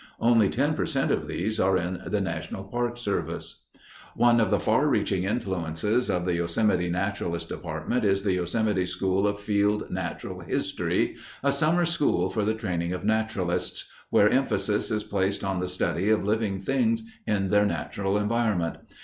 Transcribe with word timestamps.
Only 0.19 0.49
ten 0.49 0.73
per 0.73 0.87
cent 0.87 1.11
of 1.11 1.27
these 1.27 1.59
are 1.59 1.77
in 1.77 2.01
the 2.07 2.21
National 2.21 2.63
Park 2.63 2.97
System. 2.97 3.35
One 4.15 4.39
of 4.41 4.49
the 4.49 4.59
far 4.59 4.87
reaching 4.87 5.25
influences 5.25 6.09
of 6.09 6.25
the 6.25 6.33
Yosemite 6.33 6.89
naturalist 6.89 7.49
department 7.49 8.03
is 8.03 8.23
the 8.23 8.33
Yosemite 8.33 8.87
School 8.87 9.27
of 9.27 9.39
Field 9.39 9.91
Natural 9.91 10.39
History, 10.39 11.17
a 11.43 11.51
summer 11.51 11.85
school 11.85 12.31
for 12.31 12.43
the 12.43 12.55
training 12.55 12.93
of 12.93 13.05
naturalists, 13.05 13.91
where 14.09 14.27
emphasis 14.27 14.89
is 14.89 15.03
placed 15.03 15.43
on 15.43 15.59
the 15.59 15.67
study 15.67 16.09
of 16.09 16.25
living 16.25 16.59
things 16.59 17.03
in 17.27 17.49
their 17.49 17.67
natural 17.67 18.17
environment. 18.17 18.79